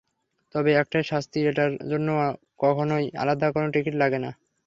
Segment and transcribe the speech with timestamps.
[0.55, 2.07] তবে একটাই শান্তি, এটার জন্য
[2.59, 4.31] কখনোই আলাদা কোনো টিকিট লাগে না।